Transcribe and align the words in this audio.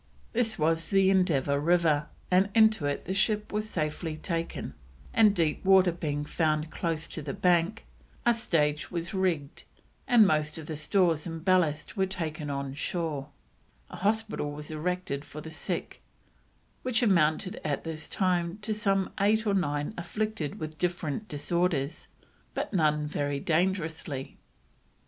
This 0.33 0.57
was 0.57 0.89
the 0.89 1.11
Endeavour 1.11 1.59
River, 1.59 2.07
and 2.31 2.49
into 2.55 2.87
it 2.87 3.05
the 3.05 3.13
ship 3.13 3.51
was 3.53 3.69
safely 3.69 4.17
taken, 4.17 4.73
and 5.13 5.35
deep 5.35 5.63
water 5.63 5.91
being 5.91 6.25
found 6.25 6.71
close 6.71 7.07
to 7.09 7.21
the 7.21 7.35
bank, 7.35 7.85
a 8.25 8.33
stage 8.33 8.89
was 8.89 9.13
rigged, 9.13 9.63
and 10.07 10.25
most 10.25 10.57
of 10.57 10.65
the 10.65 10.75
stores 10.75 11.27
and 11.27 11.45
ballast 11.45 11.97
were 11.97 12.07
taken 12.07 12.49
on 12.49 12.73
shore; 12.73 13.29
a 13.91 13.97
hospital 13.97 14.51
was 14.51 14.71
erected 14.71 15.23
for 15.23 15.39
the 15.39 15.51
sick, 15.51 16.01
"which 16.81 17.03
amounted 17.03 17.61
at 17.63 17.83
this 17.83 18.09
time 18.09 18.57
to 18.63 18.73
some 18.73 19.11
eight 19.19 19.45
or 19.45 19.53
nine 19.53 19.93
afflicted 19.99 20.59
with 20.59 20.79
different 20.79 21.27
disorders, 21.27 22.07
but 22.55 22.73
none 22.73 23.05
very 23.05 23.39
dangerously 23.39 24.39
ill." 24.39 24.45